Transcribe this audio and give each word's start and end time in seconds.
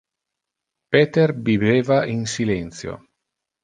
Peter 0.91 1.35
bibeva 1.43 2.01
in 2.17 2.21
silentio. 2.25 2.99